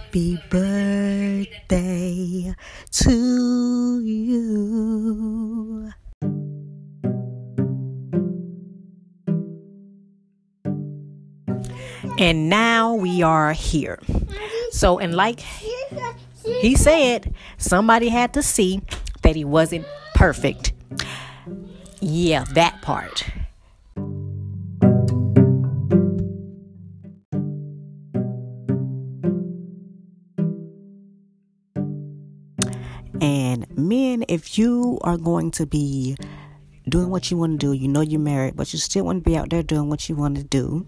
Happy 0.00 0.40
birthday 0.48 1.44
to 2.90 4.00
you. 4.02 5.92
And 12.18 12.48
now 12.48 12.94
we 12.94 13.22
are 13.22 13.52
here. 13.52 13.98
So, 14.72 14.98
and 14.98 15.14
like 15.14 15.40
he 16.60 16.74
said, 16.76 17.34
somebody 17.58 18.08
had 18.08 18.32
to 18.34 18.42
see 18.42 18.80
that 19.20 19.36
he 19.36 19.44
wasn't 19.44 19.84
perfect. 20.14 20.72
Yeah, 22.00 22.44
that 22.54 22.80
part. 22.80 23.26
You 34.58 34.98
are 35.02 35.16
going 35.16 35.50
to 35.52 35.66
be 35.66 36.16
doing 36.88 37.10
what 37.10 37.30
you 37.30 37.36
want 37.36 37.60
to 37.60 37.66
do, 37.66 37.72
you 37.72 37.88
know 37.88 38.00
you're 38.00 38.20
married, 38.20 38.56
but 38.56 38.72
you 38.72 38.78
still 38.78 39.04
want 39.04 39.24
to 39.24 39.30
be 39.30 39.36
out 39.36 39.50
there 39.50 39.62
doing 39.62 39.88
what 39.88 40.08
you 40.08 40.16
want 40.16 40.36
to 40.36 40.44
do, 40.44 40.86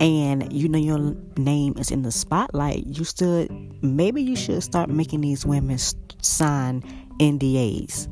and 0.00 0.52
you 0.52 0.68
know 0.68 0.78
your 0.78 1.16
name 1.36 1.74
is 1.78 1.90
in 1.90 2.02
the 2.02 2.10
spotlight, 2.10 2.86
you 2.86 3.04
still 3.04 3.46
maybe 3.82 4.22
you 4.22 4.36
should 4.36 4.62
start 4.62 4.90
making 4.90 5.20
these 5.20 5.46
women 5.46 5.78
sign 5.78 6.82
NDAs. 7.18 8.08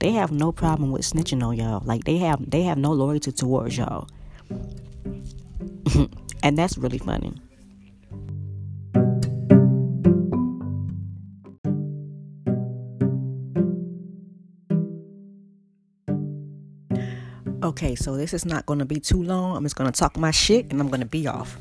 They 0.00 0.12
have 0.12 0.32
no 0.32 0.50
problem 0.50 0.92
with 0.92 1.02
snitching 1.02 1.44
on 1.44 1.56
y'all. 1.56 1.82
Like 1.84 2.04
they 2.04 2.16
have 2.18 2.50
they 2.50 2.62
have 2.62 2.78
no 2.78 2.92
loyalty 2.92 3.32
towards 3.32 3.76
y'all. 3.76 4.08
and 6.42 6.56
that's 6.56 6.78
really 6.78 6.98
funny. 6.98 7.34
Okay, 17.62 17.94
so 17.94 18.16
this 18.16 18.32
is 18.32 18.46
not 18.46 18.64
going 18.64 18.78
to 18.78 18.86
be 18.86 18.98
too 18.98 19.22
long. 19.22 19.56
I'm 19.56 19.64
just 19.64 19.76
going 19.76 19.90
to 19.90 19.98
talk 19.98 20.16
my 20.16 20.30
shit 20.30 20.70
and 20.70 20.80
I'm 20.80 20.88
going 20.88 21.00
to 21.00 21.06
be 21.06 21.26
off. 21.26 21.58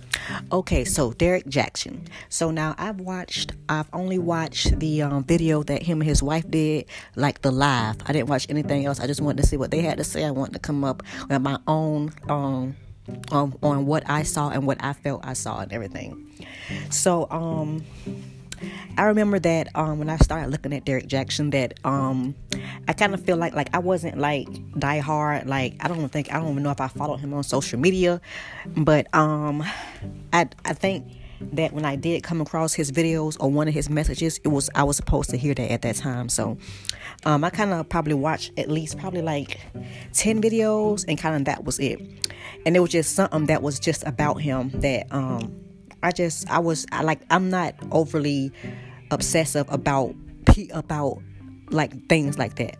Okay, 0.51 0.85
so 0.85 1.11
Derrick 1.11 1.45
Jaxn. 1.45 2.07
So 2.29 2.51
now 2.51 2.73
I've 2.77 3.01
watched, 3.01 3.51
I've 3.67 3.89
only 3.91 4.17
watched 4.17 4.79
the 4.79 5.01
um, 5.01 5.25
video 5.25 5.61
that 5.63 5.83
him 5.83 5.99
and 5.99 6.07
his 6.07 6.23
wife 6.23 6.49
did, 6.49 6.85
like 7.15 7.41
the 7.41 7.51
live. 7.51 7.97
I 8.05 8.13
didn't 8.13 8.29
watch 8.29 8.47
anything 8.49 8.85
else. 8.85 9.01
I 9.01 9.07
just 9.07 9.19
wanted 9.19 9.41
to 9.41 9.47
see 9.47 9.57
what 9.57 9.71
they 9.71 9.81
had 9.81 9.97
to 9.97 10.05
say. 10.05 10.23
I 10.23 10.31
wanted 10.31 10.53
to 10.53 10.59
come 10.59 10.85
up 10.85 11.03
with 11.29 11.41
my 11.41 11.59
own 11.67 12.13
um, 12.29 12.77
um 13.31 13.57
on 13.63 13.85
what 13.85 14.07
I 14.07 14.23
saw 14.23 14.49
and 14.49 14.67
what 14.67 14.77
I 14.83 14.93
felt 14.93 15.25
I 15.25 15.33
saw 15.33 15.59
and 15.59 15.73
everything. 15.73 16.31
So 16.91 17.27
um 17.31 17.83
I 18.97 19.03
remember 19.03 19.39
that 19.39 19.69
um, 19.75 19.99
when 19.99 20.09
I 20.09 20.17
started 20.17 20.51
looking 20.51 20.73
at 20.73 20.85
Derrick 20.85 21.07
Jaxn, 21.07 21.51
that 21.51 21.79
um, 21.85 22.35
I 22.89 22.93
kind 22.93 23.13
of 23.13 23.23
feel 23.23 23.37
like 23.37 23.53
like 23.53 23.69
I 23.75 23.77
wasn't 23.77 24.17
like 24.17 24.47
die 24.79 24.97
hard. 24.97 25.45
Like 25.45 25.75
I 25.79 25.87
don't 25.87 26.09
think 26.09 26.33
I 26.33 26.39
don't 26.39 26.49
even 26.49 26.63
know 26.63 26.71
if 26.71 26.81
I 26.81 26.87
followed 26.87 27.17
him 27.17 27.35
on 27.35 27.43
social 27.43 27.79
media, 27.79 28.19
but 28.65 29.05
um, 29.13 29.63
I 30.33 30.49
I 30.65 30.73
think 30.73 31.05
that 31.39 31.71
when 31.71 31.85
I 31.85 31.95
did 31.95 32.23
come 32.23 32.41
across 32.41 32.73
his 32.73 32.91
videos 32.91 33.37
or 33.39 33.51
one 33.51 33.67
of 33.67 33.75
his 33.75 33.91
messages, 33.91 34.39
it 34.43 34.47
was 34.47 34.71
I 34.73 34.83
was 34.83 34.97
supposed 34.97 35.29
to 35.29 35.37
hear 35.37 35.53
that 35.53 35.71
at 35.71 35.83
that 35.83 35.97
time. 35.97 36.29
So 36.29 36.57
um, 37.25 37.43
I 37.43 37.51
kind 37.51 37.73
of 37.73 37.87
probably 37.89 38.15
watched 38.15 38.57
at 38.57 38.71
least 38.71 38.97
probably 38.97 39.21
like 39.21 39.59
ten 40.13 40.41
videos, 40.41 41.05
and 41.07 41.15
kind 41.15 41.35
of 41.35 41.45
that 41.45 41.65
was 41.65 41.77
it. 41.77 42.01
And 42.65 42.75
it 42.75 42.79
was 42.79 42.89
just 42.89 43.13
something 43.13 43.45
that 43.45 43.61
was 43.61 43.79
just 43.79 44.03
about 44.07 44.41
him 44.41 44.71
that 44.81 45.05
um 45.11 45.61
I 46.01 46.11
just 46.11 46.49
I 46.49 46.57
was 46.57 46.87
I 46.91 47.03
like 47.03 47.21
I'm 47.29 47.51
not 47.51 47.75
overly 47.91 48.51
obsessive 49.11 49.67
about 49.69 50.15
about 50.73 51.21
like 51.71 52.07
things 52.07 52.37
like 52.37 52.55
that. 52.55 52.77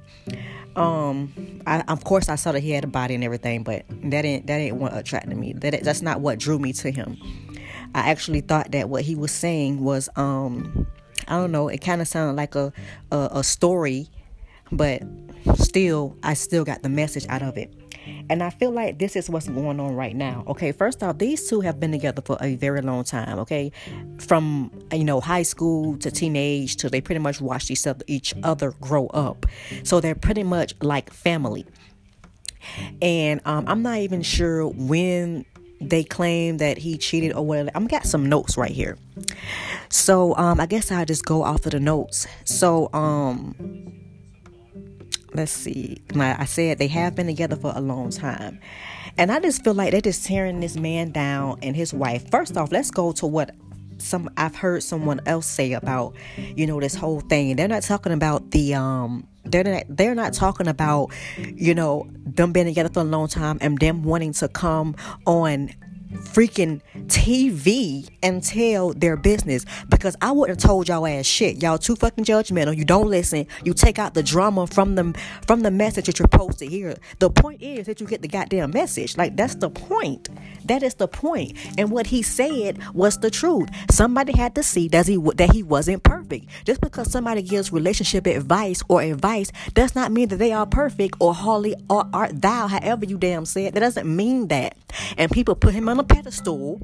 Um, 0.76 1.34
I 1.66 1.82
of 1.88 2.04
course 2.04 2.30
I 2.30 2.36
saw 2.36 2.52
that 2.52 2.62
he 2.62 2.72
had 2.72 2.84
a 2.84 2.88
body 2.88 3.16
and 3.16 3.24
everything, 3.24 3.64
but 3.64 3.86
that 4.04 4.26
ain't 4.26 4.48
that 4.48 4.58
ain't 4.60 4.78
what 4.78 4.96
attracted 4.96 5.36
me. 5.38 5.54
That 5.54 5.84
that's 5.84 6.02
not 6.02 6.22
what 6.22 6.40
drew 6.40 6.60
me 6.60 6.74
to 6.74 6.92
him. 6.92 7.18
I 7.96 8.10
actually 8.10 8.42
thought 8.42 8.72
that 8.72 8.90
what 8.90 9.04
he 9.04 9.16
was 9.16 9.32
saying 9.32 9.82
was 9.84 10.10
um 10.16 10.88
I 11.28 11.36
don't 11.36 11.52
know, 11.52 11.68
it 11.68 11.80
kind 11.80 12.02
of 12.02 12.08
sounded 12.08 12.38
like 12.38 12.56
a, 12.56 12.72
a 13.12 13.30
a 13.34 13.44
story, 13.44 14.10
but 14.72 15.02
still 15.56 16.18
I 16.24 16.34
still 16.34 16.64
got 16.64 16.84
the 16.84 16.90
message 16.90 17.26
out 17.30 17.42
of 17.42 17.58
it. 17.58 17.74
And 18.30 18.44
I 18.44 18.52
feel 18.52 18.72
like 18.72 19.00
this 19.00 19.16
is 19.16 19.30
what's 19.30 19.48
going 19.48 19.80
on 19.80 19.96
right 19.96 20.16
now. 20.16 20.44
Okay, 20.48 20.72
first 20.72 21.02
off, 21.02 21.18
these 21.18 21.50
two 21.50 21.62
have 21.62 21.80
been 21.80 21.92
together 21.92 22.22
for 22.24 22.38
a 22.42 22.56
very 22.56 22.82
long 22.82 23.04
time. 23.04 23.40
Okay, 23.40 23.72
from 24.20 24.72
you 24.92 25.04
know 25.04 25.20
high 25.20 25.44
school 25.44 25.98
to 25.98 26.12
teenage 26.12 26.76
to 26.78 26.90
they 26.90 27.02
pretty 27.02 27.20
much 27.20 27.42
watched 27.42 27.72
each 27.72 27.88
other 27.88 28.04
each 28.08 28.34
other 28.44 28.72
grow 28.82 29.08
up. 29.08 29.46
So 29.84 30.00
they're 30.00 30.16
pretty 30.16 30.44
much 30.44 30.76
like 30.82 31.12
family. 31.12 31.66
And 33.02 33.42
um, 33.46 33.66
I'm 33.68 33.82
not 33.82 34.00
even 34.00 34.22
sure 34.22 34.68
when 34.68 35.46
they 35.82 36.04
claim 36.04 36.58
that 36.58 36.78
he 36.78 36.98
cheated 36.98 37.34
or 37.34 37.46
whatever. 37.46 37.72
I'm 37.74 37.88
got 37.88 38.06
some 38.06 38.28
notes 38.28 38.58
right 38.58 38.72
here. 38.72 38.98
So 39.90 40.36
um, 40.36 40.60
I 40.60 40.66
guess 40.66 40.92
I'll 40.92 41.06
just 41.06 41.26
go 41.26 41.44
off 41.44 41.66
of 41.66 41.72
the 41.72 41.80
notes. 41.80 42.28
So 42.44 42.90
um 42.94 43.56
let's 45.34 45.52
see. 45.52 46.02
I 46.16 46.46
said 46.46 46.80
they 46.80 46.88
have 46.88 47.16
been 47.16 47.28
together 47.28 47.56
for 47.56 47.74
a 47.76 47.82
long 47.82 48.10
time. 48.10 48.60
And 49.18 49.32
I 49.32 49.40
just 49.40 49.64
feel 49.64 49.74
like 49.74 49.92
they're 49.92 50.02
just 50.02 50.26
tearing 50.26 50.60
this 50.60 50.76
man 50.76 51.12
down 51.12 51.60
and 51.62 51.76
his 51.76 51.94
wife. 51.94 52.30
First 52.30 52.58
off, 52.58 52.72
let's 52.72 52.92
go 52.92 53.12
to 53.14 53.26
what 53.26 53.56
some 53.98 54.30
I've 54.38 54.56
heard 54.56 54.82
someone 54.82 55.20
else 55.26 55.46
say 55.46 55.74
about, 55.74 56.16
you 56.38 56.66
know, 56.66 56.80
this 56.80 56.96
whole 56.96 57.20
thing. 57.20 57.56
They're 57.56 57.68
not 57.68 57.84
talking 57.84 58.14
about 58.14 58.52
the 58.52 58.76
um 58.76 59.28
they're 59.44 59.64
not 59.64 59.84
they're 59.90 60.16
not 60.16 60.34
talking 60.34 60.68
about, 60.68 61.12
you 61.38 61.76
know, 61.76 62.08
them 62.26 62.52
being 62.52 62.66
together 62.66 62.90
for 62.90 63.02
a 63.02 63.06
long 63.06 63.28
time 63.28 63.58
and 63.62 63.78
them 63.78 64.04
wanting 64.04 64.34
to 64.34 64.48
come 64.48 64.96
on 65.26 65.70
freaking 66.12 66.82
TV 67.06 68.10
and 68.24 68.44
tell 68.44 68.94
their 68.94 69.16
business 69.16 69.66
because 69.90 70.16
I 70.22 70.32
wouldn't 70.32 70.60
have 70.60 70.70
told 70.70 70.88
y'all 70.88 71.06
ass 71.06 71.26
shit. 71.26 71.62
Y'all 71.62 71.78
too 71.78 71.96
fucking 71.96 72.26
judgmental. 72.26 72.76
You 72.76 72.86
don't 72.86 73.08
listen. 73.08 73.48
You 73.64 73.74
take 73.74 74.00
out 74.00 74.14
the 74.14 74.24
drama 74.24 74.68
from 74.68 74.96
the 74.96 75.20
from 75.46 75.62
the 75.62 75.72
message 75.72 76.06
that 76.06 76.20
you're 76.20 76.28
supposed 76.32 76.60
to 76.60 76.68
hear. 76.68 76.96
The 77.20 77.30
point 77.30 77.62
is 77.62 77.86
that 77.86 78.02
you 78.02 78.08
get 78.08 78.22
the 78.22 78.28
goddamn 78.28 78.72
message. 78.72 79.18
Like 79.18 79.36
that's 79.36 79.56
the 79.56 79.70
point. 79.70 80.30
That 80.66 80.84
is 80.84 80.96
the 80.96 81.08
point. 81.08 81.58
And 81.78 81.92
what 81.92 82.08
he 82.08 82.22
said 82.22 82.80
was 82.94 83.18
the 83.20 83.30
truth. 83.30 83.70
Somebody 83.92 84.36
had 84.38 84.56
to 84.56 84.64
see 84.64 84.88
that 84.90 85.08
he 85.08 85.18
that 85.36 85.52
he 85.52 85.64
wasn't 85.64 86.04
perfect. 86.04 86.48
Just 86.66 86.82
because 86.82 87.12
somebody 87.12 87.42
gives 87.42 87.72
relationship 87.72 88.26
advice 88.28 88.82
or 88.88 89.02
advice 89.02 89.52
does 89.74 89.96
not 89.96 90.12
mean 90.12 90.30
that 90.30 90.38
they 90.38 90.52
are 90.52 90.66
perfect 90.66 91.16
or 91.20 91.34
holy 91.34 91.76
or 91.90 92.06
art 92.14 92.42
thou, 92.42 92.68
however 92.68 93.06
you 93.06 93.18
damn 93.18 93.46
said. 93.46 93.74
That 93.74 93.82
doesn't 93.82 94.08
mean 94.08 94.48
that. 94.48 94.79
And 95.18 95.32
people 95.32 95.56
put 95.56 95.74
him 95.74 95.90
on 95.90 96.00
a 96.00 96.04
pedestal 96.04 96.82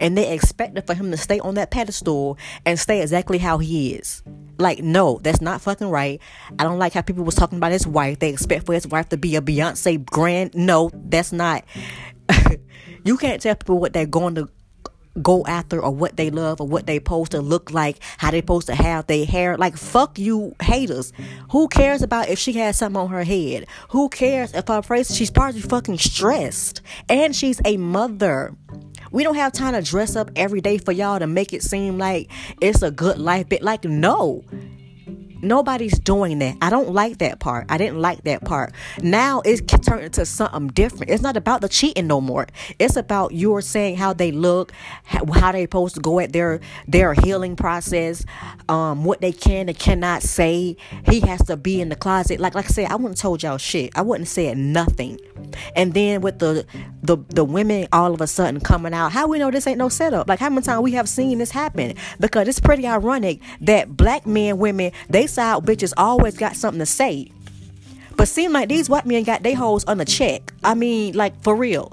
and 0.00 0.16
they 0.16 0.32
expected 0.32 0.86
for 0.86 0.94
him 0.94 1.10
to 1.10 1.16
stay 1.16 1.40
on 1.40 1.54
that 1.54 1.70
pedestal 1.70 2.38
and 2.64 2.78
stay 2.78 3.02
exactly 3.02 3.38
how 3.38 3.58
he 3.58 3.94
is. 3.94 4.22
Like, 4.58 4.80
no, 4.82 5.20
that's 5.22 5.40
not 5.40 5.60
fucking 5.60 5.88
right. 5.88 6.20
I 6.58 6.64
don't 6.64 6.78
like 6.78 6.92
how 6.92 7.02
people 7.02 7.24
was 7.24 7.36
talking 7.36 7.58
about 7.58 7.72
his 7.72 7.86
wife. 7.86 8.18
They 8.18 8.30
expect 8.30 8.66
for 8.66 8.74
his 8.74 8.86
wife 8.86 9.08
to 9.10 9.16
be 9.16 9.36
a 9.36 9.40
Beyonce 9.40 10.04
grand. 10.04 10.54
No, 10.54 10.90
that's 10.92 11.32
not. 11.32 11.64
you 13.04 13.16
can't 13.18 13.40
tell 13.40 13.54
people 13.54 13.78
what 13.78 13.92
they're 13.92 14.06
going 14.06 14.34
to 14.34 14.48
go 15.18 15.44
after 15.46 15.80
or 15.80 15.90
what 15.90 16.16
they 16.16 16.30
love 16.30 16.60
or 16.60 16.66
what 16.66 16.86
they 16.86 16.96
supposed 16.96 17.32
to 17.32 17.40
look 17.40 17.72
like, 17.72 17.98
how 18.18 18.30
they 18.30 18.40
supposed 18.40 18.66
to 18.68 18.74
have 18.74 19.06
their 19.06 19.26
hair. 19.26 19.56
Like 19.56 19.76
fuck 19.76 20.18
you 20.18 20.54
haters. 20.62 21.12
Who 21.50 21.68
cares 21.68 22.02
about 22.02 22.28
if 22.28 22.38
she 22.38 22.52
has 22.54 22.78
something 22.78 23.00
on 23.00 23.08
her 23.08 23.24
head? 23.24 23.66
Who 23.90 24.08
cares 24.08 24.54
if 24.54 24.68
her 24.68 24.82
face 24.82 25.14
she's 25.14 25.30
probably 25.30 25.60
fucking 25.60 25.98
stressed. 25.98 26.80
And 27.08 27.34
she's 27.34 27.60
a 27.64 27.76
mother. 27.76 28.54
We 29.10 29.24
don't 29.24 29.36
have 29.36 29.52
time 29.52 29.72
to 29.74 29.82
dress 29.82 30.16
up 30.16 30.30
every 30.36 30.60
day 30.60 30.78
for 30.78 30.92
y'all 30.92 31.18
to 31.18 31.26
make 31.26 31.52
it 31.52 31.62
seem 31.62 31.98
like 31.98 32.30
it's 32.60 32.82
a 32.82 32.90
good 32.90 33.18
life. 33.18 33.48
But 33.48 33.62
like 33.62 33.84
no. 33.84 34.44
Nobody's 35.42 35.98
doing 35.98 36.38
that. 36.40 36.56
I 36.60 36.70
don't 36.70 36.92
like 36.92 37.18
that 37.18 37.40
part. 37.40 37.66
I 37.68 37.78
didn't 37.78 38.00
like 38.00 38.24
that 38.24 38.44
part. 38.44 38.72
Now 39.02 39.40
it's 39.44 39.60
turned 39.84 40.04
into 40.04 40.26
something 40.26 40.68
different. 40.68 41.10
It's 41.10 41.22
not 41.22 41.36
about 41.36 41.60
the 41.60 41.68
cheating 41.68 42.06
no 42.06 42.20
more. 42.20 42.46
It's 42.78 42.96
about 42.96 43.32
you're 43.32 43.60
saying 43.60 43.96
how 43.96 44.12
they 44.12 44.32
look, 44.32 44.72
how 45.04 45.52
they 45.52 45.62
supposed 45.62 45.94
to 45.94 46.00
go 46.00 46.20
at 46.20 46.32
their 46.32 46.60
their 46.86 47.14
healing 47.14 47.56
process, 47.56 48.24
um, 48.68 49.04
what 49.04 49.20
they 49.20 49.32
can 49.32 49.68
and 49.68 49.78
cannot 49.78 50.22
say. 50.22 50.76
He 51.08 51.20
has 51.20 51.44
to 51.46 51.56
be 51.56 51.80
in 51.80 51.88
the 51.88 51.96
closet. 51.96 52.40
Like 52.40 52.54
like 52.54 52.66
I 52.66 52.68
said, 52.68 52.90
I 52.90 52.96
wouldn't 52.96 53.18
told 53.18 53.42
y'all 53.42 53.58
shit. 53.58 53.92
I 53.96 54.02
wouldn't 54.02 54.28
said 54.28 54.58
nothing. 54.58 55.18
And 55.76 55.94
then 55.94 56.20
with 56.20 56.38
the 56.40 56.66
the 57.02 57.16
the 57.28 57.44
women 57.44 57.86
all 57.92 58.12
of 58.12 58.20
a 58.20 58.26
sudden 58.26 58.60
coming 58.60 58.92
out, 58.92 59.12
how 59.12 59.28
we 59.28 59.38
know 59.38 59.50
this 59.50 59.66
ain't 59.66 59.78
no 59.78 59.88
setup? 59.88 60.28
Like 60.28 60.40
how 60.40 60.50
many 60.50 60.62
times 60.62 60.82
we 60.82 60.92
have 60.92 61.08
seen 61.08 61.38
this 61.38 61.50
happen? 61.50 61.94
Because 62.18 62.48
it's 62.48 62.60
pretty 62.60 62.86
ironic 62.86 63.40
that 63.60 63.96
black 63.96 64.26
men, 64.26 64.58
women, 64.58 64.92
they 65.08 65.26
side 65.28 65.64
bitches 65.64 65.92
always 65.96 66.36
got 66.36 66.56
something 66.56 66.80
to 66.80 66.86
say. 66.86 67.30
But 68.16 68.28
seem 68.28 68.52
like 68.52 68.68
these 68.68 68.90
white 68.90 69.06
men 69.06 69.22
got 69.22 69.42
their 69.42 69.54
hoes 69.54 69.84
on 69.84 69.98
the 69.98 70.04
check. 70.04 70.52
I 70.64 70.74
mean, 70.74 71.14
like 71.14 71.40
for 71.42 71.54
real. 71.54 71.92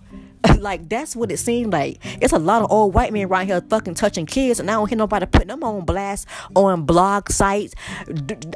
like 0.59 0.89
that's 0.89 1.15
what 1.15 1.31
it 1.31 1.37
seemed 1.37 1.73
like. 1.73 1.99
It's 2.21 2.33
a 2.33 2.39
lot 2.39 2.61
of 2.63 2.71
old 2.71 2.93
white 2.93 3.13
men 3.13 3.27
right 3.27 3.47
here 3.47 3.61
fucking 3.61 3.95
touching 3.95 4.25
kids, 4.25 4.59
and 4.59 4.69
I 4.69 4.73
don't 4.73 4.89
hear 4.89 4.97
nobody 4.97 5.25
putting 5.25 5.49
them 5.49 5.63
on 5.63 5.85
blast 5.85 6.27
on 6.55 6.83
blog 6.83 7.29
sites. 7.29 7.73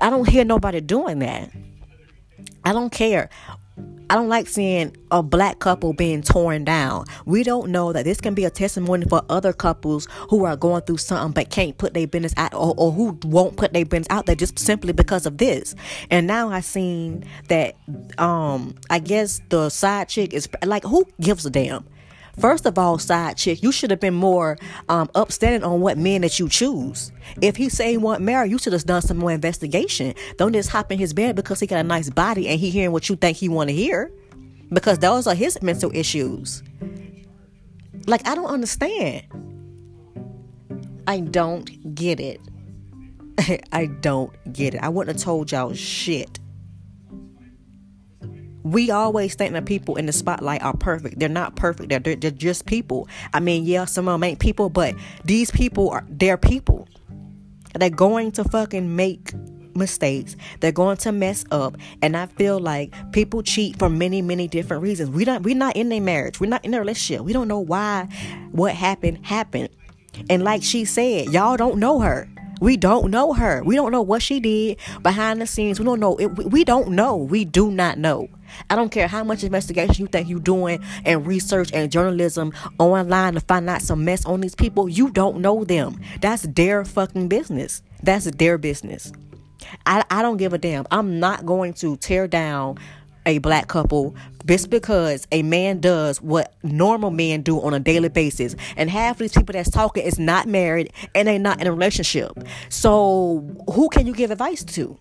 I 0.02 0.10
don't 0.10 0.28
hear 0.28 0.46
nobody 0.46 0.82
doing 0.82 1.20
that. 1.20 1.52
I 2.64 2.74
don't 2.74 2.92
care. 2.92 3.30
I 4.10 4.16
don't 4.16 4.28
like 4.28 4.48
seeing 4.48 4.96
a 5.12 5.22
black 5.22 5.60
couple 5.60 5.94
being 5.94 6.24
torn 6.24 6.64
down. 6.64 7.06
We 7.26 7.44
don't 7.44 7.70
know 7.70 7.94
that 7.94 8.06
this 8.06 8.20
can 8.20 8.34
be 8.34 8.44
a 8.44 8.50
testimony 8.50 9.06
for 9.06 9.22
other 9.30 9.54
couples 9.54 10.08
who 10.30 10.46
are 10.46 10.56
going 10.58 10.82
through 10.82 10.98
something 10.98 11.32
but 11.32 11.52
can't 11.52 11.78
put 11.78 11.94
their 11.94 12.08
business 12.08 12.34
out 12.38 12.54
or, 12.56 12.74
or 12.78 12.92
who 12.92 13.20
won't 13.24 13.56
put 13.56 13.74
their 13.74 13.86
business 13.86 14.08
out 14.10 14.26
there 14.26 14.36
just 14.36 14.58
simply 14.58 14.94
because 14.94 15.28
of 15.28 15.38
this. 15.38 15.76
And 16.10 16.26
now 16.26 16.50
I 16.50 16.62
seen 16.62 17.24
that 17.50 17.76
um 18.18 18.76
I 18.90 18.98
guess 18.98 19.42
the 19.50 19.70
side 19.70 20.10
chick 20.10 20.34
is 20.34 20.50
like 20.66 20.84
who 20.84 21.06
gives 21.22 21.46
a 21.46 21.52
damn? 21.52 21.86
First 22.40 22.66
of 22.66 22.78
all, 22.78 22.98
side 22.98 23.36
chick, 23.36 23.62
you 23.62 23.72
should 23.72 23.92
have 23.92 24.00
been 24.00 24.14
more 24.14 24.58
um, 24.88 25.10
upstanding 25.14 25.64
on 25.64 25.82
what 25.82 25.98
men 25.98 26.22
that 26.22 26.40
you 26.40 26.48
choose. 26.48 27.12
If 27.42 27.58
he 27.58 27.68
say 27.68 27.92
he 27.92 27.98
want 27.98 28.22
marry, 28.22 28.50
you 28.50 28.58
should 28.58 28.74
have 28.74 28.86
done 28.86 29.02
some 29.02 29.18
more 29.18 29.32
investigation. 29.32 30.14
Don't 30.38 30.54
just 30.54 30.70
hop 30.70 30.92
in 30.92 31.00
his 31.00 31.14
bed 31.14 31.36
because 31.36 31.60
he 31.60 31.68
got 31.68 31.80
a 31.80 31.84
nice 31.84 32.10
body 32.10 32.48
and 32.48 32.60
he 32.60 32.70
hearing 32.70 32.94
what 32.94 33.10
you 33.10 33.18
think 33.18 33.36
he 33.36 33.50
want 33.50 33.70
to 33.70 33.76
hear, 33.76 34.12
because 34.72 35.00
those 35.00 35.28
are 35.28 35.36
his 35.36 35.62
mental 35.62 35.92
issues. 35.94 36.64
Like 38.08 38.26
I 38.26 38.36
don't 38.36 38.46
understand. 38.46 39.24
I 41.08 41.20
don't 41.20 41.94
get 41.94 42.20
it. 42.20 42.40
I 43.74 43.88
don't 44.00 44.32
get 44.54 44.76
it. 44.76 44.82
I 44.82 44.90
wouldn't 44.90 45.18
have 45.18 45.24
told 45.24 45.52
y'all 45.52 45.74
shit 45.74 46.40
we 48.64 48.92
always 48.92 49.36
think 49.36 49.54
that 49.54 49.66
people 49.66 49.96
in 49.96 50.06
the 50.06 50.12
spotlight 50.12 50.62
are 50.62 50.76
perfect. 50.76 51.20
They're 51.20 51.30
not 51.30 51.56
perfect. 51.56 51.90
They're, 51.90 52.00
they're, 52.00 52.16
they're, 52.16 52.32
just 52.32 52.66
people. 52.66 53.08
I 53.34 53.40
mean, 53.40 53.66
yeah, 53.66 53.86
some 53.86 54.08
of 54.08 54.14
them 54.14 54.24
ain't 54.24 54.40
people, 54.40 54.70
but 54.70 54.96
these 55.24 55.52
people 55.52 55.90
are 55.90 56.06
they're 56.10 56.38
people. 56.38 56.88
They're 57.76 57.90
going 57.90 58.32
to 58.34 58.44
fucking 58.44 58.96
make 58.96 59.34
mistakes. 59.76 60.36
They're 60.60 60.72
going 60.72 60.98
to 60.98 61.12
mess 61.12 61.46
up. 61.52 61.78
And 62.02 62.16
I 62.16 62.26
feel 62.26 62.60
like 62.60 62.94
people 63.12 63.42
cheat 63.42 63.80
for 63.80 63.90
many, 63.90 64.22
many 64.22 64.48
different 64.48 64.84
reasons. 64.84 65.10
We 65.10 65.26
don't 65.26 65.44
we're 65.44 65.56
not 65.56 65.76
in 65.76 65.92
a 65.92 66.00
marriage. 66.00 66.40
We're 66.40 66.50
not 66.50 66.66
in 66.66 66.74
a 66.74 66.80
relationship. 66.80 67.26
We 67.26 67.34
don't 67.34 67.48
know 67.48 67.60
why 67.60 68.08
what 68.52 68.76
happened 68.76 69.26
happened. 69.26 69.70
And 70.30 70.44
like 70.44 70.64
she 70.64 70.86
said, 70.86 71.28
y'all 71.30 71.58
don't 71.58 71.78
know 71.78 72.00
her. 72.00 72.30
We 72.60 72.76
don't 72.76 73.10
know 73.10 73.34
her. 73.34 73.64
We 73.64 73.76
don't 73.76 73.92
know 73.92 74.02
what 74.02 74.22
she 74.22 74.40
did 74.40 74.78
behind 75.02 75.42
the 75.42 75.48
scenes. 75.48 75.80
We 75.80 75.86
don't 75.86 76.00
know. 76.00 76.18
It, 76.18 76.28
we 76.28 76.66
don't 76.66 76.90
know. 76.90 77.16
We 77.16 77.46
do 77.46 77.72
not 77.72 77.98
know. 77.98 78.28
I 78.70 78.76
don't 78.76 78.90
care 78.90 79.08
how 79.08 79.24
much 79.24 79.44
investigation 79.44 79.96
you 80.06 80.08
think 80.08 80.30
you're 80.30 80.40
doing 80.40 80.84
and 81.06 81.26
research 81.26 81.72
and 81.74 81.92
journalism 81.92 82.54
online 82.78 83.34
to 83.34 83.40
find 83.40 83.70
out 83.70 83.82
some 83.82 84.06
mess 84.06 84.26
on 84.26 84.42
these 84.42 84.56
people. 84.56 84.90
You 84.90 85.10
don't 85.10 85.40
know 85.40 85.64
them. 85.64 86.00
That's 86.22 86.44
their 86.44 86.86
fucking 86.86 87.28
business. 87.28 87.82
That's 88.04 88.26
their 88.26 88.58
business. 88.58 89.12
I, 89.86 90.04
I 90.10 90.22
don't 90.22 90.38
give 90.38 90.54
a 90.54 90.58
damn. 90.58 90.86
I'm 90.92 91.20
not 91.20 91.46
going 91.46 91.74
to 91.76 91.98
tear 91.98 92.28
down 92.28 92.78
a 93.26 93.38
black 93.40 93.68
couple 93.68 94.16
just 94.46 94.70
because 94.70 95.28
a 95.32 95.44
man 95.44 95.80
does 95.80 96.22
what 96.22 96.56
normal 96.64 97.12
men 97.12 97.42
do 97.42 97.62
on 97.62 97.74
a 97.74 97.80
daily 97.80 98.10
basis. 98.10 98.56
And 98.76 98.90
half 98.90 99.16
of 99.16 99.20
these 99.20 99.34
people 99.34 99.54
that's 99.54 99.70
talking 99.70 100.04
is 100.04 100.18
not 100.18 100.48
married 100.48 100.92
and 101.14 101.28
they're 101.28 101.38
not 101.38 101.62
in 101.62 101.68
a 101.68 101.72
relationship. 101.72 102.32
So 102.70 103.46
who 103.74 103.90
can 103.90 104.08
you 104.08 104.14
give 104.14 104.32
advice 104.32 104.64
to? 104.64 104.98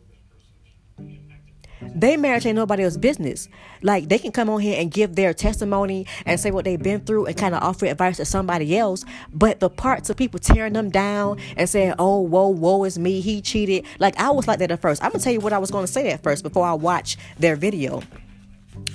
They 1.81 2.17
marriage 2.17 2.47
ain't 2.47 2.57
nobody 2.57 2.85
else's 2.85 2.99
business. 2.99 3.49
Like 3.83 4.09
they 4.09 4.19
can 4.19 4.33
come 4.33 4.51
on 4.51 4.61
here 4.61 4.81
and 4.81 4.91
give 4.91 5.15
their 5.15 5.33
testimony 5.33 6.07
and 6.27 6.41
say 6.41 6.51
what 6.51 6.65
they've 6.65 6.83
been 6.83 7.01
through 7.01 7.27
and 7.27 7.37
kind 7.37 7.55
of 7.55 7.63
offer 7.63 7.87
advice 7.87 8.17
to 8.17 8.25
somebody 8.25 8.77
else. 8.77 9.05
But 9.33 9.61
the 9.61 9.71
parts 9.71 10.11
of 10.11 10.17
people 10.17 10.41
tearing 10.41 10.73
them 10.73 10.91
down 10.91 11.39
and 11.57 11.69
saying, 11.69 11.95
"Oh, 11.99 12.21
whoa, 12.21 12.49
whoa, 12.49 12.85
is 12.85 12.99
me, 12.99 13.21
he 13.21 13.41
cheated." 13.41 13.85
Like 13.99 14.19
I 14.19 14.31
was 14.31 14.49
like 14.49 14.59
that 14.59 14.71
at 14.71 14.81
first. 14.81 15.03
I'm 15.03 15.11
gonna 15.11 15.23
tell 15.23 15.33
you 15.33 15.41
what 15.41 15.53
I 15.53 15.59
was 15.59 15.71
gonna 15.71 15.87
say 15.87 16.11
at 16.11 16.23
first 16.23 16.43
before 16.43 16.67
I 16.67 16.73
watch 16.75 17.17
their 17.39 17.57
video, 17.57 18.03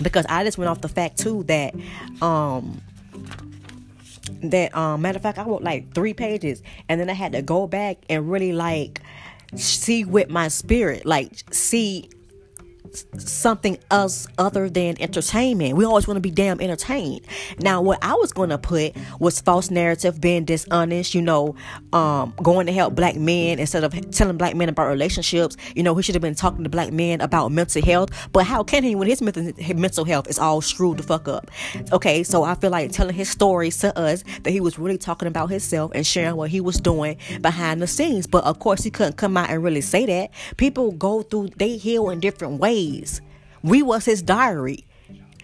because 0.01 0.25
I 0.27 0.44
just 0.44 0.57
went 0.57 0.69
off 0.69 0.81
the 0.81 0.89
fact 0.89 1.18
too 1.18 1.44
that 1.44 1.74
um 2.21 2.81
that 4.41 4.75
um 4.75 5.01
matter 5.01 5.18
of 5.18 5.24
fact 5.24 5.38
I 5.38 5.44
wrote 5.44 5.63
like 5.63 5.94
three 5.94 6.13
pages 6.13 6.62
and 6.89 7.00
then 7.00 7.09
I 7.09 7.13
had 7.13 7.31
to 7.33 7.41
go 7.41 7.68
back 7.68 7.97
and 8.09 8.29
really 8.29 8.53
like 8.53 9.01
see 9.56 10.03
with 10.03 10.29
my 10.29 10.47
spirit 10.47 11.06
like 11.06 11.31
see 11.53 12.09
something 13.18 13.78
else 13.92 14.28
other 14.38 14.69
than 14.69 14.95
entertainment. 15.01 15.75
We 15.75 15.86
always 15.86 16.07
want 16.07 16.18
to 16.18 16.22
be 16.22 16.31
damn 16.31 16.62
entertained. 16.62 17.22
Now, 17.60 17.81
what 17.81 18.00
I 18.01 18.13
was 18.13 18.31
going 18.31 18.50
to 18.50 18.57
put 18.57 18.95
was 19.19 19.42
false 19.42 19.72
narrative, 19.72 20.22
being 20.22 20.45
dishonest, 20.45 21.13
you 21.13 21.22
know, 21.22 21.56
um, 21.92 22.34
going 22.42 22.68
to 22.68 22.74
help 22.74 22.95
black 22.95 23.16
men 23.16 23.60
instead 23.60 23.84
of 23.84 24.12
telling 24.12 24.38
black 24.38 24.56
men 24.56 24.69
about 24.69 24.88
relationships. 24.88 25.57
You 25.75 25.84
know, 25.84 25.95
he 25.95 26.04
should 26.04 26.16
have 26.16 26.22
been 26.22 26.36
talking 26.36 26.63
to 26.63 26.69
black 26.69 26.92
men 26.92 27.22
about 27.22 27.51
mental 27.51 27.81
health. 27.81 28.10
But 28.31 28.45
how 28.45 28.63
can 28.63 28.84
he 28.84 28.96
when 28.96 29.07
his 29.07 29.22
mental 29.22 30.06
health 30.06 30.30
is 30.30 30.39
all 30.39 30.62
screwed 30.62 30.98
the 30.98 31.04
fuck 31.04 31.28
up? 31.28 31.50
Okay, 31.92 32.24
so 32.24 32.44
I 32.44 32.56
feel 32.56 32.72
like 32.72 32.92
telling 32.92 33.16
his 33.16 33.30
stories 33.30 33.78
to 33.80 33.98
us 33.98 34.24
that 34.44 34.51
he 34.51 34.60
was 34.60 34.78
really 34.78 34.98
talking 34.98 35.28
about 35.28 35.50
himself 35.50 35.92
and 35.96 36.06
sharing 36.06 36.36
what 36.36 36.50
he 36.50 36.62
was 36.62 36.78
doing 36.78 37.18
behind 37.42 37.81
the 37.81 37.88
scenes. 37.88 38.28
But 38.28 38.44
of 38.44 38.60
course, 38.60 38.84
he 38.84 38.92
couldn't 38.92 39.18
come 39.18 39.38
out 39.38 39.50
and 39.50 39.63
really 39.63 39.81
say 39.81 40.06
that. 40.06 40.31
People 40.57 40.92
go 40.92 41.22
through, 41.22 41.50
they 41.57 41.78
heal 41.78 42.10
in 42.10 42.19
different 42.19 42.60
ways 42.60 42.82
days. 42.83 43.21
We 43.62 43.81
was 43.81 44.06
his 44.06 44.21
diary. 44.21 44.85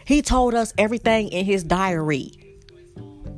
He 0.06 0.22
told 0.22 0.54
us 0.54 0.74
everything 0.78 1.30
in 1.30 1.46
his 1.46 1.64
diary. 1.64 2.32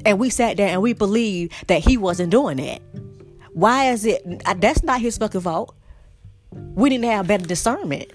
And 0.06 0.20
we 0.20 0.30
sat 0.30 0.58
there 0.58 0.70
and 0.70 0.82
we 0.82 0.94
believed 0.94 1.54
that 1.68 1.84
he 1.84 1.98
wasn't 1.98 2.32
doing 2.32 2.58
that. 2.58 2.82
Why 3.54 3.92
is 3.92 4.06
it? 4.06 4.24
Uh, 4.46 4.56
that's 4.56 4.84
not 4.84 5.02
his 5.02 5.18
fucking 5.18 5.42
fault. 5.42 5.76
We 6.52 6.90
didn't 6.90 7.06
have 7.06 7.28
better 7.28 7.46
discernment. 7.46 8.12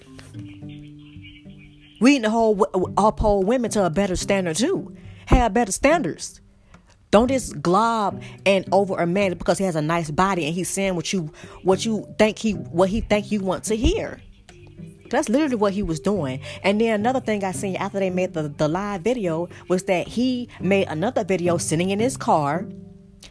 We 2.01 2.13
need 2.13 2.25
to 2.25 2.31
hold, 2.31 2.65
uphold 2.97 3.47
women 3.47 3.71
to 3.73 3.85
a 3.85 3.91
better 3.91 4.17
standard 4.17 4.57
too. 4.57 4.97
Have 5.27 5.55
better 5.55 5.73
standards. 5.73 6.41
Don't 7.11 7.29
just 7.29 7.63
glob 7.63 8.23
and 8.45 8.67
over 8.73 8.97
a 8.97 9.07
man 9.07 9.35
because 9.35 9.59
he 9.59 9.65
has 9.65 9.77
a 9.77 9.83
nice 9.83 10.11
body 10.11 10.45
and 10.45 10.55
he's 10.55 10.69
saying 10.69 10.97
what 10.97 11.13
you 11.13 11.33
what 11.63 11.87
you 11.87 12.07
think 12.19 12.39
he 12.39 12.53
what 12.53 12.89
he 12.89 13.01
think 13.01 13.31
you 13.31 13.41
want 13.41 13.65
to 13.65 13.77
hear. 13.77 14.21
That's 15.11 15.29
literally 15.29 15.57
what 15.57 15.73
he 15.73 15.83
was 15.83 16.01
doing. 16.01 16.41
And 16.63 16.81
then 16.81 17.01
another 17.01 17.21
thing 17.21 17.45
I 17.45 17.53
seen 17.53 17.77
after 17.77 17.99
they 17.99 18.11
made 18.11 18.35
the, 18.35 18.49
the 18.49 18.69
live 18.69 19.03
video 19.03 19.49
was 19.69 19.85
that 19.85 20.09
he 20.09 20.49
made 20.61 20.89
another 20.89 21.25
video 21.25 21.59
sitting 21.59 21.91
in 21.91 22.01
his 22.01 22.17
car. 22.17 22.67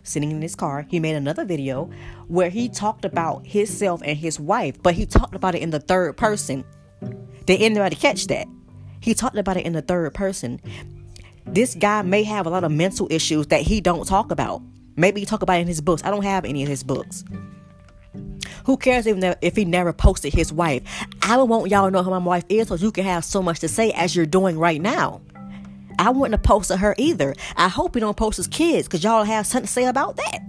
Sitting 0.03 0.29
in 0.31 0.41
his 0.41 0.55
car, 0.55 0.85
he 0.87 0.99
made 0.99 1.15
another 1.15 1.45
video 1.45 1.89
where 2.27 2.49
he 2.49 2.69
talked 2.69 3.05
about 3.05 3.45
himself 3.45 4.01
and 4.05 4.17
his 4.17 4.39
wife, 4.39 4.81
but 4.83 4.93
he 4.93 5.05
talked 5.05 5.33
about 5.33 5.55
it 5.55 5.63
in 5.63 5.71
the 5.71 5.79
third 5.79 6.15
person. 6.15 6.63
Did 7.45 7.61
anybody 7.61 7.95
catch 7.95 8.27
that? 8.27 8.47
He 8.99 9.13
talked 9.13 9.37
about 9.37 9.57
it 9.57 9.65
in 9.65 9.73
the 9.73 9.81
third 9.81 10.13
person. 10.13 10.61
This 11.45 11.75
guy 11.75 12.01
may 12.01 12.23
have 12.23 12.45
a 12.45 12.49
lot 12.49 12.63
of 12.63 12.71
mental 12.71 13.07
issues 13.09 13.47
that 13.47 13.61
he 13.61 13.81
don't 13.81 14.07
talk 14.07 14.31
about. 14.31 14.61
Maybe 14.95 15.21
he 15.21 15.25
talk 15.25 15.41
about 15.41 15.59
in 15.59 15.67
his 15.67 15.81
books. 15.81 16.03
I 16.03 16.11
don't 16.11 16.23
have 16.23 16.45
any 16.45 16.63
of 16.63 16.69
his 16.69 16.83
books. 16.83 17.23
Who 18.65 18.77
cares 18.77 19.05
if, 19.05 19.37
if 19.41 19.55
he 19.55 19.65
never 19.65 19.93
posted 19.93 20.33
his 20.33 20.51
wife? 20.51 20.83
I 21.21 21.37
would 21.37 21.49
want 21.49 21.69
y'all 21.69 21.85
to 21.85 21.91
know 21.91 22.03
who 22.03 22.09
my 22.09 22.17
wife 22.17 22.45
is 22.49 22.67
so 22.67 22.75
you 22.75 22.91
can 22.91 23.03
have 23.03 23.23
so 23.23 23.41
much 23.41 23.59
to 23.59 23.67
say 23.67 23.91
as 23.91 24.15
you're 24.15 24.25
doing 24.25 24.57
right 24.57 24.81
now. 24.81 25.21
I 25.99 26.09
wouldn't 26.09 26.33
have 26.33 26.43
posted 26.43 26.79
her 26.79 26.95
either. 26.97 27.35
I 27.55 27.67
hope 27.69 27.95
he 27.95 28.01
don't 28.01 28.17
post 28.17 28.37
his 28.37 28.47
kids 28.47 28.87
because 28.87 29.03
y'all 29.03 29.23
have 29.23 29.45
something 29.45 29.67
to 29.67 29.71
say 29.71 29.85
about 29.85 30.17
that. 30.17 30.39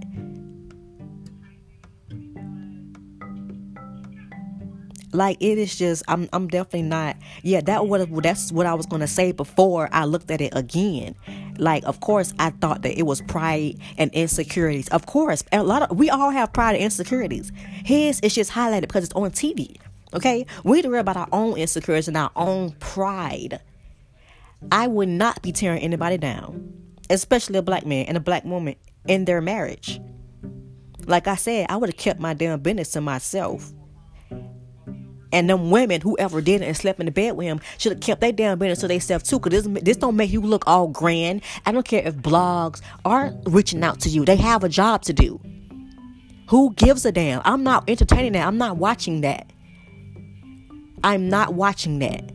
Like 5.13 5.37
it 5.39 5.57
is 5.57 5.75
just 5.75 6.03
I'm 6.07 6.27
I'm 6.33 6.47
definitely 6.47 6.83
not 6.83 7.15
yeah 7.41 7.61
that 7.61 7.87
what 7.87 8.07
that's 8.21 8.51
what 8.51 8.65
I 8.65 8.73
was 8.73 8.85
gonna 8.85 9.07
say 9.07 9.31
before 9.31 9.89
I 9.91 10.05
looked 10.05 10.29
at 10.29 10.41
it 10.41 10.53
again. 10.55 11.15
Like 11.59 11.83
of 11.85 11.99
course 11.99 12.33
I 12.39 12.51
thought 12.51 12.81
that 12.83 12.97
it 12.97 13.03
was 13.03 13.21
pride 13.21 13.77
and 13.97 14.11
insecurities. 14.13 14.87
Of 14.89 15.05
course 15.05 15.43
a 15.51 15.63
lot 15.63 15.83
of 15.83 15.97
we 15.97 16.09
all 16.09 16.29
have 16.29 16.53
pride 16.53 16.75
and 16.75 16.83
insecurities. 16.83 17.51
His 17.83 18.19
is 18.21 18.35
just 18.35 18.51
highlighted 18.51 18.81
because 18.81 19.03
it's 19.03 19.13
on 19.13 19.31
TV. 19.31 19.77
Okay, 20.13 20.45
we 20.63 20.81
worry 20.83 20.99
about 20.99 21.17
our 21.17 21.27
own 21.33 21.57
insecurities 21.57 22.07
and 22.07 22.15
our 22.15 22.31
own 22.35 22.71
pride. 22.79 23.59
I 24.71 24.87
would 24.87 25.09
not 25.09 25.41
be 25.41 25.51
tearing 25.51 25.81
anybody 25.81 26.17
down, 26.17 26.73
especially 27.09 27.57
a 27.57 27.61
black 27.61 27.85
man 27.85 28.05
and 28.05 28.17
a 28.17 28.21
black 28.21 28.43
woman 28.45 28.75
in 29.07 29.25
their 29.25 29.41
marriage. 29.41 29.99
Like 31.05 31.27
I 31.27 31.35
said, 31.35 31.67
I 31.69 31.77
would 31.77 31.89
have 31.89 31.97
kept 31.97 32.19
my 32.19 32.33
damn 32.33 32.59
business 32.59 32.91
to 32.91 33.01
myself. 33.01 33.71
And 35.31 35.49
them 35.49 35.71
women, 35.71 36.01
whoever 36.01 36.41
did 36.41 36.61
it 36.61 36.65
and 36.65 36.77
slept 36.77 36.99
in 36.99 37.05
the 37.05 37.11
bed 37.11 37.35
with 37.35 37.47
him, 37.47 37.59
should 37.77 37.91
have 37.91 38.01
kept 38.01 38.21
their 38.21 38.31
damn 38.31 38.57
business 38.57 38.79
to 38.79 38.87
themselves 38.87 39.29
too. 39.29 39.39
Cause 39.39 39.51
this, 39.51 39.83
this 39.83 39.97
don't 39.97 40.15
make 40.15 40.31
you 40.31 40.41
look 40.41 40.63
all 40.67 40.87
grand. 40.87 41.41
I 41.65 41.71
don't 41.71 41.85
care 41.85 42.05
if 42.05 42.15
blogs 42.15 42.81
are 43.03 43.33
reaching 43.45 43.83
out 43.83 43.99
to 44.01 44.09
you. 44.09 44.25
They 44.25 44.37
have 44.37 44.63
a 44.63 44.69
job 44.69 45.01
to 45.03 45.13
do. 45.13 45.39
Who 46.49 46.73
gives 46.75 47.05
a 47.05 47.11
damn? 47.11 47.41
I'm 47.43 47.63
not 47.63 47.89
entertaining 47.89 48.33
that. 48.33 48.47
I'm 48.47 48.57
not 48.57 48.77
watching 48.77 49.21
that. 49.21 49.51
I'm 51.03 51.29
not 51.29 51.53
watching 51.53 51.99
that. 51.99 52.31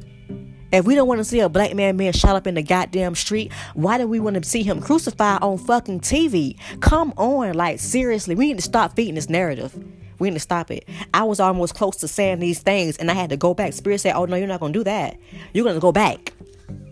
If 0.73 0.87
we 0.87 0.95
don't 0.95 1.07
want 1.07 1.19
to 1.19 1.25
see 1.25 1.41
a 1.41 1.51
black 1.51 1.75
man 1.75 1.99
being 1.99 2.13
shot 2.13 2.35
up 2.35 2.47
in 2.47 2.55
the 2.55 2.63
goddamn 2.63 3.15
street, 3.15 3.53
why 3.75 3.99
do 3.99 4.07
we 4.07 4.21
want 4.21 4.43
to 4.43 4.49
see 4.49 4.63
him 4.63 4.81
crucified 4.81 5.43
on 5.43 5.59
fucking 5.59 6.01
TV? 6.01 6.59
Come 6.81 7.13
on, 7.19 7.55
like 7.55 7.79
seriously, 7.79 8.35
we 8.35 8.47
need 8.47 8.57
to 8.57 8.63
stop 8.63 8.97
feeding 8.97 9.15
this 9.15 9.29
narrative. 9.29 9.77
We 10.23 10.31
need 10.31 10.35
to 10.35 10.41
stop 10.41 10.71
it. 10.71 10.89
I 11.13 11.25
was 11.25 11.41
almost 11.41 11.75
close 11.75 11.97
to 11.97 12.07
saying 12.07 12.39
these 12.39 12.61
things, 12.61 12.97
and 12.97 13.11
I 13.11 13.15
had 13.15 13.31
to 13.31 13.37
go 13.37 13.55
back. 13.55 13.73
Spirit 13.73 13.99
said, 13.99 14.15
"Oh 14.15 14.25
no, 14.25 14.37
you're 14.37 14.47
not 14.47 14.61
gonna 14.61 14.73
do 14.73 14.85
that. 14.85 15.17
You're 15.53 15.65
gonna 15.65 15.81
go 15.81 15.91
back, 15.91 16.33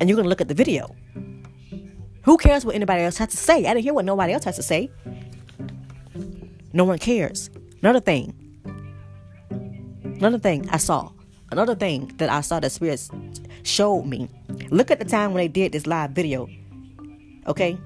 and 0.01 0.09
you're 0.09 0.17
gonna 0.17 0.29
look 0.29 0.41
at 0.41 0.49
the 0.49 0.55
video." 0.55 0.97
Who 2.23 2.37
cares 2.37 2.65
what 2.65 2.75
anybody 2.75 3.05
else 3.05 3.19
has 3.19 3.29
to 3.29 3.37
say? 3.37 3.59
I 3.67 3.73
didn't 3.73 3.85
hear 3.85 3.95
what 3.95 4.05
nobody 4.05 4.33
else 4.33 4.43
has 4.47 4.57
to 4.57 4.65
say. 4.65 4.91
No 6.73 6.83
one 6.83 6.99
cares. 6.99 7.51
Another 7.83 8.01
thing. 8.01 8.35
Another 10.03 10.41
thing 10.41 10.69
I 10.69 10.79
saw. 10.79 11.13
Another 11.53 11.77
thing 11.77 12.11
that 12.17 12.31
I 12.31 12.41
saw 12.41 12.59
that 12.59 12.73
Spirit 12.73 13.09
showed 13.63 14.07
me. 14.07 14.29
Look 14.71 14.91
at 14.91 14.99
the 14.99 15.05
time 15.05 15.35
when 15.35 15.41
they 15.41 15.49
did 15.49 15.71
this 15.71 15.87
live 15.87 16.11
video. 16.11 16.49
Okay? 17.47 17.79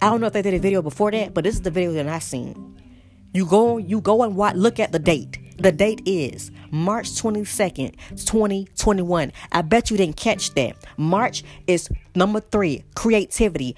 I 0.00 0.08
don't 0.08 0.22
know 0.22 0.28
if 0.28 0.32
they 0.32 0.40
did 0.40 0.54
a 0.54 0.58
video 0.58 0.80
before 0.80 1.10
that, 1.10 1.34
but 1.34 1.44
this 1.44 1.54
is 1.54 1.60
the 1.60 1.70
video 1.70 1.92
that 1.92 2.08
I've 2.08 2.22
seen. 2.22 2.75
You 3.36 3.44
go 3.44 3.76
you 3.76 4.00
go 4.00 4.22
and 4.22 4.34
watch 4.34 4.56
look 4.56 4.80
at 4.80 4.92
the 4.92 4.98
date. 4.98 5.36
The 5.58 5.70
date 5.70 6.00
is 6.06 6.50
March 6.70 7.10
22nd, 7.10 7.94
2021. 8.24 9.30
I 9.52 9.60
bet 9.60 9.90
you 9.90 9.98
didn't 9.98 10.16
catch 10.16 10.54
that. 10.54 10.74
March 10.96 11.44
is 11.66 11.90
number 12.14 12.40
3, 12.40 12.82
creativity. 12.94 13.76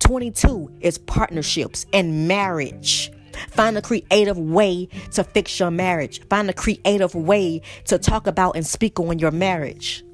22 0.00 0.70
is 0.82 0.98
partnerships 0.98 1.86
and 1.94 2.28
marriage. 2.28 3.10
Find 3.48 3.78
a 3.78 3.82
creative 3.82 4.36
way 4.36 4.90
to 5.12 5.24
fix 5.24 5.58
your 5.58 5.70
marriage. 5.70 6.20
Find 6.28 6.50
a 6.50 6.52
creative 6.52 7.14
way 7.14 7.62
to 7.86 7.96
talk 7.96 8.26
about 8.26 8.56
and 8.56 8.66
speak 8.66 9.00
on 9.00 9.18
your 9.18 9.30
marriage. 9.30 10.04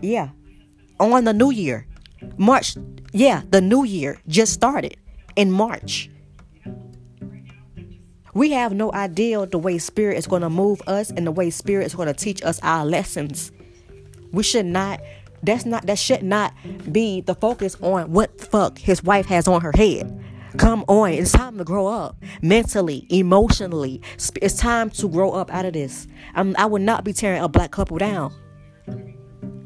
Yeah. 0.00 0.30
On 0.98 1.24
the 1.24 1.34
new 1.34 1.50
year. 1.50 1.86
March. 2.38 2.78
Yeah, 3.12 3.42
the 3.50 3.60
new 3.60 3.84
year 3.84 4.18
just 4.28 4.54
started 4.54 4.96
in 5.36 5.50
March. 5.50 6.08
We 8.34 8.50
have 8.50 8.72
no 8.72 8.92
idea 8.92 9.46
the 9.46 9.58
way 9.58 9.78
Spirit 9.78 10.18
is 10.18 10.26
going 10.26 10.42
to 10.42 10.50
move 10.50 10.82
us 10.86 11.10
and 11.10 11.26
the 11.26 11.32
way 11.32 11.50
Spirit 11.50 11.86
is 11.86 11.94
going 11.94 12.08
to 12.08 12.14
teach 12.14 12.42
us 12.42 12.58
our 12.62 12.84
lessons. 12.84 13.52
We 14.32 14.42
should 14.42 14.66
not. 14.66 15.00
That's 15.42 15.64
not. 15.64 15.86
That 15.86 15.98
should 15.98 16.22
not 16.22 16.52
be 16.90 17.20
the 17.20 17.34
focus 17.34 17.76
on 17.80 18.10
what 18.10 18.40
fuck 18.40 18.78
his 18.78 19.04
wife 19.04 19.26
has 19.26 19.46
on 19.46 19.60
her 19.60 19.72
head. 19.76 20.20
Come 20.56 20.84
on, 20.86 21.10
it's 21.10 21.32
time 21.32 21.58
to 21.58 21.64
grow 21.64 21.88
up 21.88 22.16
mentally, 22.40 23.06
emotionally. 23.10 24.00
It's 24.40 24.54
time 24.54 24.90
to 24.90 25.08
grow 25.08 25.32
up 25.32 25.52
out 25.52 25.64
of 25.64 25.72
this. 25.72 26.06
I'm, 26.34 26.54
I 26.56 26.66
would 26.66 26.82
not 26.82 27.02
be 27.02 27.12
tearing 27.12 27.42
a 27.42 27.48
black 27.48 27.72
couple 27.72 27.98
down. 27.98 28.32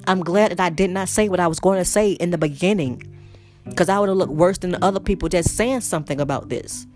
I'm 0.06 0.20
glad 0.20 0.52
that 0.52 0.60
I 0.60 0.70
did 0.70 0.90
not 0.90 1.10
say 1.10 1.28
what 1.28 1.40
I 1.40 1.46
was 1.46 1.60
going 1.60 1.78
to 1.78 1.84
say 1.84 2.12
in 2.12 2.30
the 2.30 2.38
beginning 2.38 3.02
because 3.66 3.90
I 3.90 3.98
would 3.98 4.08
have 4.08 4.16
looked 4.16 4.32
worse 4.32 4.56
than 4.56 4.70
the 4.70 4.82
other 4.82 5.00
people 5.00 5.28
just 5.28 5.54
saying 5.54 5.82
something 5.82 6.20
about 6.20 6.48
this. 6.48 6.86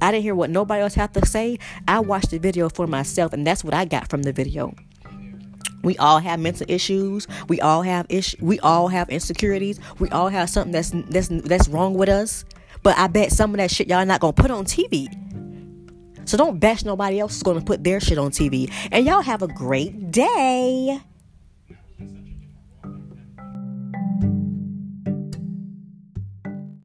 I 0.00 0.12
didn't 0.12 0.22
hear 0.22 0.34
what 0.34 0.50
nobody 0.50 0.82
else 0.82 0.94
had 0.94 1.14
to 1.14 1.26
say. 1.26 1.58
I 1.86 2.00
watched 2.00 2.30
the 2.30 2.38
video 2.38 2.68
for 2.68 2.86
myself, 2.86 3.32
and 3.32 3.46
that's 3.46 3.64
what 3.64 3.74
I 3.74 3.84
got 3.84 4.08
from 4.08 4.22
the 4.22 4.32
video. 4.32 4.74
We 5.82 5.96
all 5.98 6.18
have 6.18 6.40
mental 6.40 6.66
issues. 6.68 7.26
We 7.48 7.60
all 7.60 7.82
have 7.82 8.06
ish. 8.08 8.36
We 8.40 8.58
all 8.60 8.88
have 8.88 9.08
insecurities. 9.08 9.78
We 9.98 10.08
all 10.10 10.28
have 10.28 10.50
something 10.50 10.72
that's 10.72 10.90
that's 10.90 11.28
that's 11.28 11.68
wrong 11.68 11.94
with 11.94 12.08
us. 12.08 12.44
But 12.82 12.98
I 12.98 13.06
bet 13.06 13.32
some 13.32 13.52
of 13.52 13.58
that 13.58 13.70
shit 13.70 13.88
y'all 13.88 14.04
not 14.04 14.20
gonna 14.20 14.32
put 14.32 14.50
on 14.50 14.64
TV. 14.64 15.08
So 16.28 16.36
don't 16.36 16.58
bash 16.58 16.84
nobody 16.84 17.20
else 17.20 17.36
is 17.36 17.42
gonna 17.42 17.60
put 17.60 17.84
their 17.84 18.00
shit 18.00 18.18
on 18.18 18.30
TV. 18.30 18.70
And 18.90 19.06
y'all 19.06 19.22
have 19.22 19.42
a 19.42 19.48
great 19.48 20.10
day. 20.10 21.00